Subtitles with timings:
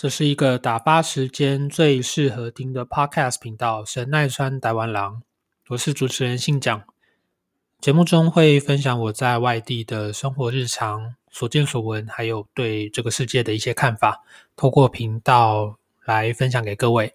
[0.00, 5.20] 这是一个打发时间最适合听的 Podcast 频道——神奈川台湾郎。
[5.68, 6.82] 我是主持人信讲，
[7.82, 14.24] 节目中会分享我在外地的生活日常、所见所闻，还有对这个世界的一些看法，
[14.56, 15.76] 透过频道
[16.06, 17.14] 来分享给各位。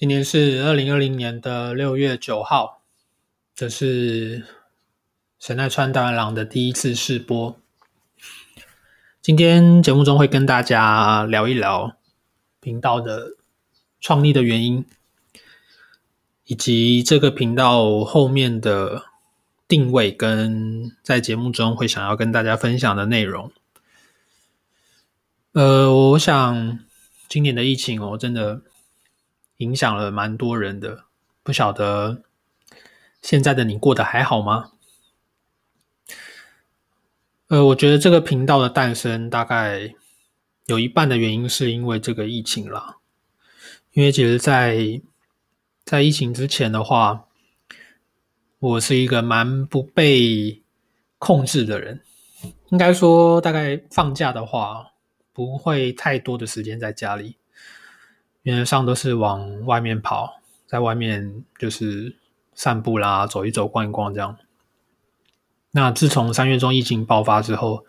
[0.00, 2.80] 今年是二零二零年的六月九号，
[3.54, 4.46] 这是
[5.38, 7.54] 神奈川大郎的第一次试播。
[9.20, 11.98] 今天节目中会跟大家聊一聊
[12.60, 13.36] 频道的
[14.00, 14.86] 创立的原因，
[16.46, 19.04] 以及这个频道后面的
[19.68, 23.52] 定位跟在节目中会想要跟大家分享的内容。
[25.52, 26.78] 呃，我想
[27.28, 28.62] 今年的疫情哦，真的。
[29.60, 31.04] 影响了蛮多人的，
[31.42, 32.22] 不晓得
[33.20, 34.72] 现在的你过得还好吗？
[37.48, 39.94] 呃，我觉得这个频道的诞生大概
[40.66, 42.96] 有一半的原因是因为这个疫情啦。
[43.92, 45.02] 因为其实，在
[45.84, 47.26] 在疫情之前的话，
[48.60, 50.62] 我是一个蛮不被
[51.18, 52.00] 控制的人。
[52.68, 54.92] 应该说，大概放假的话，
[55.32, 57.39] 不会太多的时间在家里。
[58.42, 62.16] 原则上都是往外面跑，在外面就是
[62.54, 64.38] 散步啦，走一走，逛一逛这样。
[65.72, 67.84] 那自从三月中疫情爆发之后，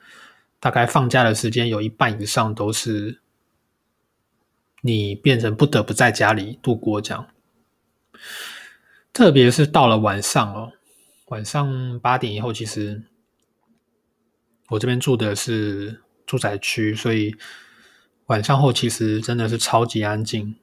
[0.59, 3.21] 大概放假的时间有一半以上都是
[4.81, 7.27] 你变成不得不在家里度过这样。
[9.13, 10.73] 特别是到了晚上哦，
[11.27, 13.03] 晚上八点以后，其实
[14.67, 17.35] 我这边住的是住宅区，所以。
[18.31, 20.55] 晚上后其实真的是超级安静，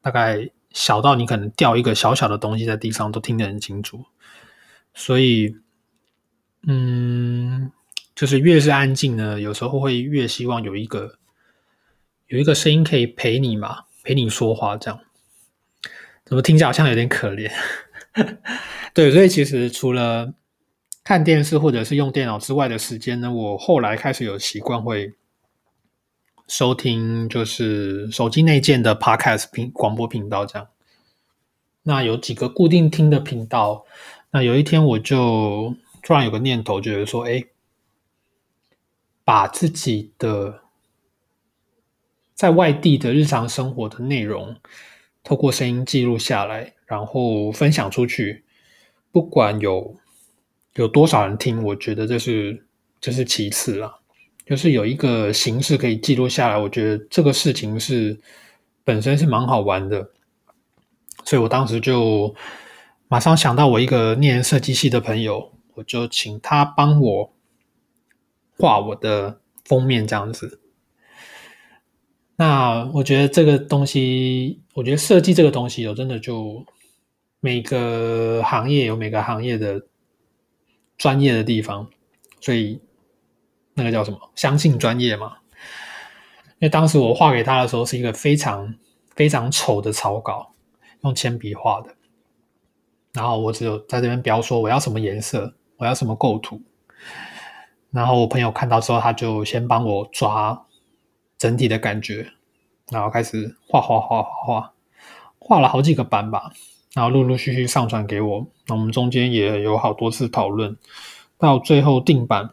[0.00, 4.06] 大概小到你可能掉一个小小的东西在地上都听得很清楚。
[4.94, 5.54] 所以，
[6.66, 7.70] 嗯，
[8.14, 11.18] 就是越是安静呢，有时候会越希望有一个
[12.28, 14.98] 有一个声音可以陪你嘛，陪你说话这样。
[16.24, 17.52] 怎么听起来好像有点可怜？
[18.94, 20.32] 对，所以其实除了
[21.04, 25.12] 看电视或者是用电脑之外的时间呢，我后来开始有习惯会。
[26.52, 30.68] 收听就是手机内建的 Podcast 频广播频道，这样。
[31.84, 33.86] 那有几个固定听的频道。
[34.32, 37.42] 那有一天我就突然有个念头，觉得说，哎，
[39.24, 40.60] 把自己的
[42.34, 44.54] 在外地的日常生活的内容，
[45.24, 48.44] 透过声音记录下来，然后分享出去。
[49.10, 49.96] 不管有
[50.74, 52.66] 有多少人听，我觉得这是
[53.00, 54.01] 这是其次了。
[54.52, 58.20] 就是有一个形式可以记录下来，我觉得这个事情是
[58.84, 60.10] 本身是蛮好玩的，
[61.24, 62.34] 所以我当时就
[63.08, 67.32] 马上想到我一个念设计系的朋友，我就请他帮我
[68.58, 70.60] 画我的封面这样子。
[72.36, 76.66] 那我觉得这个东西，我觉得设计这个东西有真的就
[77.40, 79.86] 每个行业有每个行业的
[80.98, 81.88] 专业的地方，
[82.38, 82.82] 所以。
[83.74, 84.18] 那个叫什么？
[84.34, 85.38] 相信专业嘛？
[86.58, 88.74] 因为当时我画给他的时候是一个非常
[89.16, 90.54] 非常丑的草稿，
[91.02, 91.94] 用铅笔画的。
[93.12, 96.62] 然后我只有在这边标说我要什么颜色，我要什么构图。
[97.90, 100.66] 然后我朋友看到之后，他就先帮我抓
[101.36, 102.32] 整体的感觉，
[102.90, 104.72] 然后开始画画画画画，
[105.38, 106.52] 画了好几个版吧。
[106.94, 108.46] 然后陆陆续续上传给我。
[108.66, 110.76] 那我们中间也有好多次讨论，
[111.38, 112.50] 到最后定版。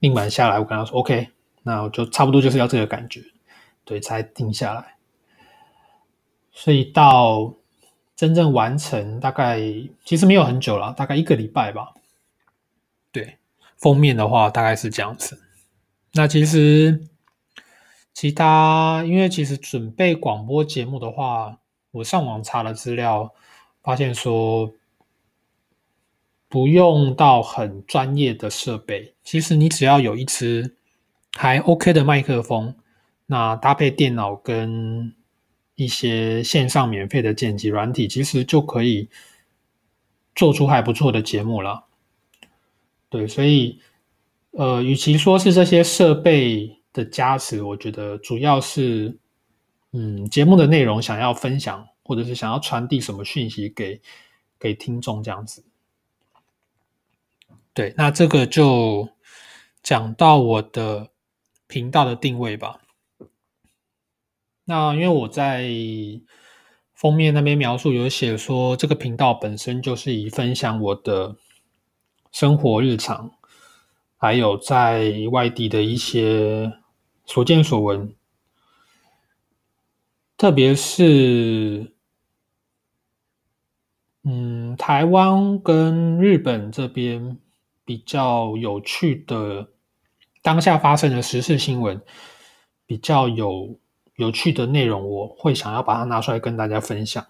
[0.00, 1.28] 定版下来，我跟他说：“OK，
[1.62, 3.22] 那我就差不多就是要这个感觉，
[3.84, 4.96] 对，才定下来。
[6.52, 7.54] 所以到
[8.16, 9.60] 真正完成，大概
[10.04, 11.92] 其实没有很久了，大概一个礼拜吧。
[13.12, 13.36] 对，
[13.76, 15.38] 封面的话大概是这样子。
[16.14, 17.06] 那其实
[18.14, 21.58] 其他，因为其实准备广播节目的话，
[21.90, 23.34] 我上网查了资料，
[23.82, 24.72] 发现说。”
[26.50, 30.76] 不用到很专业的设备，其实你只要有一支
[31.38, 32.74] 还 OK 的麦克风，
[33.26, 35.14] 那搭配电脑跟
[35.76, 39.08] 一些线上免费的剪辑软体，其实就可以
[40.34, 41.84] 做出还不错的节目了。
[43.08, 43.80] 对，所以
[44.50, 49.16] 呃，与其说是这些设备的加持，我觉得主要是，
[49.92, 54.00] 嗯，节目的内容想要分享，或者是想要传递什么讯息给
[54.58, 55.64] 给听众这样子。
[57.72, 59.08] 对，那这个就
[59.82, 61.10] 讲到我的
[61.68, 62.80] 频道的定位吧。
[64.64, 65.70] 那因为我在
[66.92, 71.36] 封面那边描述有写说，这个频道本身就是以分享我的
[72.32, 73.30] 生活日常，
[74.16, 76.72] 还有在外地的一些
[77.24, 78.12] 所见所闻，
[80.36, 81.94] 特别是
[84.24, 87.38] 嗯，台湾跟日本这边。
[87.90, 89.68] 比较有趣的
[90.42, 92.00] 当下发生的时事新闻，
[92.86, 93.76] 比较有
[94.14, 97.26] 有趣的内容，我会想要把它拿出来跟大家分享。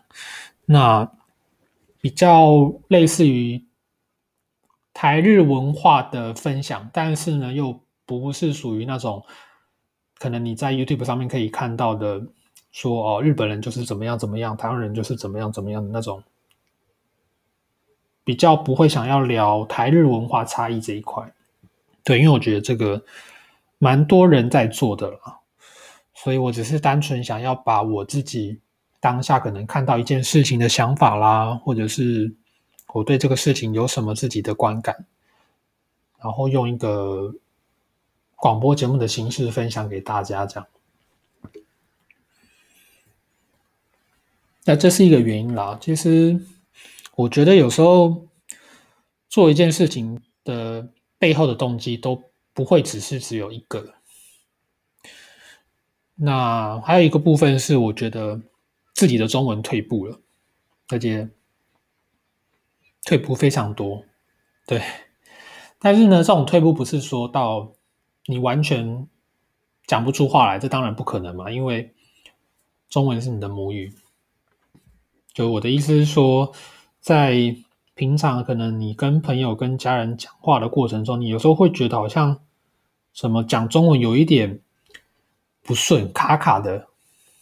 [0.67, 1.11] 那
[2.03, 3.65] 比较类似于
[4.93, 9.25] 台日文化的分享，但是呢，又不是属于那种
[10.19, 12.23] 可能你在 YouTube 上面可以看到的，
[12.71, 16.23] 说哦，日本人就是怎么样怎么样，台湾人就是怎么样怎么样的那种。
[18.31, 21.35] 比较不会想要聊台日文化差异这一块，
[22.05, 23.03] 对，因为我觉得这个
[23.79, 25.41] 蛮多人在做的了，
[26.15, 28.61] 所以我只是单纯想要把我自己
[29.00, 32.32] 当下可能看到一件事情的想法啦，或者是
[32.94, 35.05] 我对这个事情有什么自己的观感，
[36.23, 37.35] 然后用一个
[38.37, 40.69] 广播节目的形式分享给大家，这样。
[44.67, 46.41] 那这是一个原因啦，其实。
[47.20, 48.26] 我觉得有时候
[49.28, 52.22] 做一件事情的背后的动机都
[52.55, 53.94] 不会只是只有一个。
[56.14, 58.40] 那还有一个部分是，我觉得
[58.94, 60.19] 自己的中文退步了，
[60.88, 61.28] 而且
[63.05, 64.02] 退步非常多。
[64.67, 64.82] 对，
[65.78, 67.72] 但是呢，这种退步不是说到
[68.25, 69.06] 你完全
[69.87, 71.94] 讲不出话来，这当然不可能嘛，因为
[72.88, 73.93] 中文是你的母语。
[75.34, 76.55] 就我的意思是说。
[77.00, 77.56] 在
[77.94, 82.41] 平常可能你跟朋友、跟家人讲话的过程中，你有时候会觉得好像
[83.12, 84.61] 什么讲中文有一点
[85.62, 86.88] 不顺、卡卡的，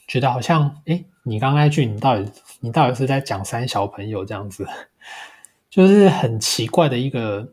[0.07, 4.67] 觉得好像哎，你刚那句你到底你到底是在讲三小朋友这样子，
[5.71, 7.53] 就是很奇怪的一个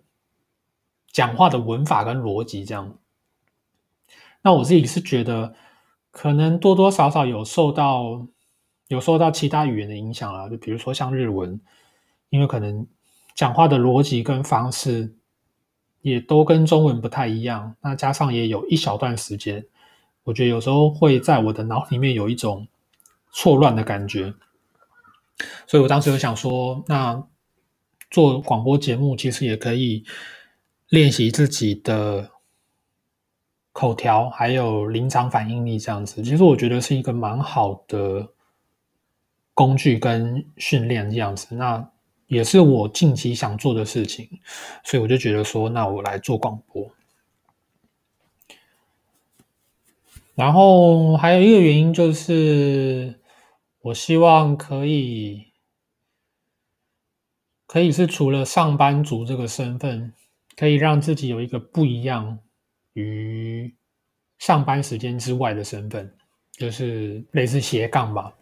[1.12, 2.96] 讲话的文法跟逻辑这样。
[4.42, 5.56] 那我自己是觉得
[6.12, 8.25] 可能多多少少有受到
[8.88, 11.60] 有受到其他语言的影响啊，就比如说像日文。
[12.30, 12.88] 因为可能
[13.33, 15.16] 讲话的逻辑跟方式
[16.01, 19.66] 也都跟中文不太一样，那加上也有一小段时间，
[20.24, 22.68] 我觉得有时候会在我的脑里面有一种
[23.31, 24.33] 错乱的感觉，
[25.68, 27.27] 所以我当时有想说，那
[28.10, 30.06] 做广播节目其实也可以
[30.89, 32.31] 练习自己的
[33.74, 38.30] 口条，还有临场反应力这样子，其实我觉得是一个蛮好的
[39.54, 41.56] 工具跟训练这样子。
[41.56, 41.89] 那
[42.27, 44.27] 也是我近期想做的事情，
[44.83, 46.92] 所以我就觉得说，那我来做广播。
[50.33, 53.19] 然后还有一个原因就是，
[53.81, 55.45] 我希望可以，
[57.68, 60.12] 可以是除了上班族这个身份，
[60.57, 62.39] 可以让自己有一个不一样
[62.94, 63.74] 于
[64.39, 66.12] 上班时间之外的身份，
[66.53, 68.34] 就是类似斜杠吧。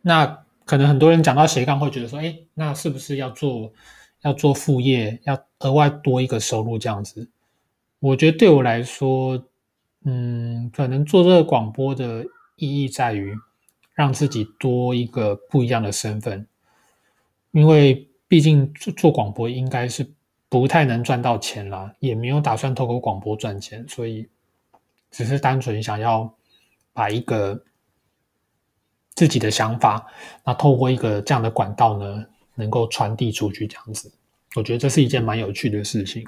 [0.00, 0.46] 那。
[0.70, 3.72] 可能很多人讲到斜杠会觉得说，哎，那是不是要做
[4.20, 7.28] 要做副业，要额外多一个收入这样子？
[7.98, 9.48] 我觉得对我来说，
[10.04, 12.24] 嗯，可能做这个广播的
[12.54, 13.34] 意义在于
[13.94, 16.46] 让自己多一个不一样的身份，
[17.50, 20.08] 因为毕竟做做广播应该是
[20.48, 24.28] 不太能赚到钱啦，也没有打算透过广播赚钱，所以
[25.10, 26.32] 只是单纯想要
[26.92, 27.60] 把一个。
[29.20, 30.06] 自己的想法，
[30.46, 32.24] 那透过一个这样的管道呢，
[32.54, 34.10] 能够传递出去，这样子，
[34.56, 36.26] 我觉得这是一件蛮有趣的事情。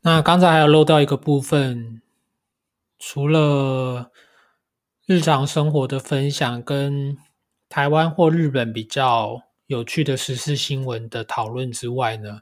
[0.00, 2.00] 那刚才还有漏掉一个部分，
[2.98, 4.10] 除了
[5.04, 7.18] 日常生活的分享，跟
[7.68, 9.42] 台湾或日本比较。
[9.68, 12.40] 有趣的时事新闻的讨论之外呢，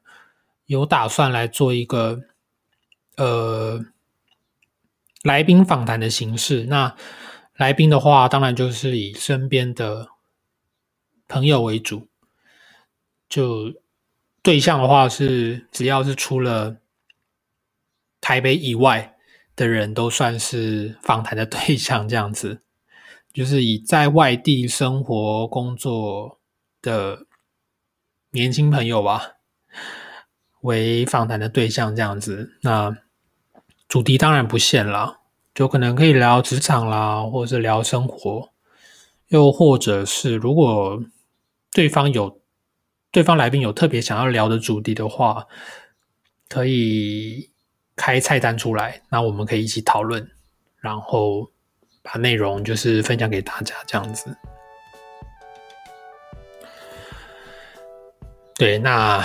[0.67, 2.23] 有打算来做一个
[3.17, 3.85] 呃
[5.25, 6.65] 来宾访谈的形式。
[6.67, 6.97] 那
[7.57, 10.09] 来宾的话，当然就是以身边的
[11.27, 12.07] 朋友为主。
[13.29, 13.75] 就
[14.41, 16.77] 对象的话是，只要是出了
[18.21, 19.17] 台北以外
[19.57, 22.63] 的人都算是访谈的 对象，这样子，
[23.33, 26.39] 就是以在外地生活工作
[26.83, 27.27] 的
[28.31, 29.37] 年轻朋友吧
[30.61, 32.59] 为访谈的对象，这样子。
[32.63, 32.97] 那
[33.89, 35.21] 主题当然不限啦，
[35.55, 38.51] 就可能可以聊职场啦，或者是聊生活，
[39.29, 41.03] 又或者是如果
[41.73, 42.41] 对方有。
[43.13, 45.47] 对方来宾有特别想要聊的主题的话，
[46.51, 47.51] 可以
[47.95, 50.31] 开菜单出来，那我们可以一起讨论，
[50.81, 51.51] 然后
[52.03, 54.37] 把内容就是分享给大家这样子。
[58.59, 59.23] 对，那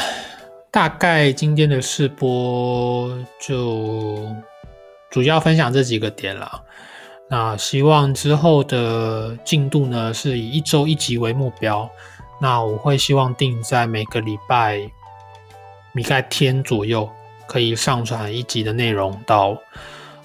[0.69, 4.27] 大概今天的试播就
[5.09, 6.63] 主要分享这几个点了。
[7.29, 11.89] 那希望之后的进度呢，是以一周一集为目标。
[12.41, 14.79] 那我会希望定在每个礼拜，
[15.93, 17.09] 礼拜天左右
[17.47, 19.57] 可以上传一集的内容到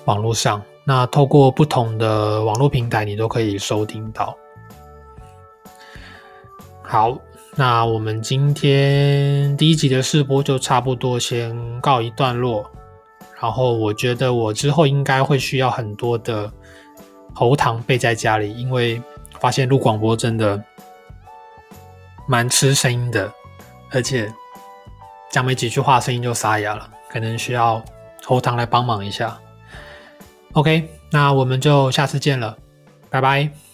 [0.06, 0.60] 网络上。
[0.82, 4.36] 那透过不同的网络平台，你都可以收听到。
[6.82, 7.16] 好，
[7.56, 12.70] 那我们今天第一集的试播就差不多先告一段落。
[13.40, 16.52] 然后我觉得我之后应该会需要很多的
[17.34, 19.02] 喉糖备在家里，因为
[19.40, 20.62] 发现录广播真的。
[22.28, 23.32] 蛮吃声音的，
[23.92, 24.28] 而且
[25.30, 27.80] 讲没几句话，声音就沙哑了，可能需要
[28.24, 29.38] 喉糖来帮忙一下。
[30.54, 32.56] OK，那我们就下次见了，
[33.08, 33.65] 拜拜。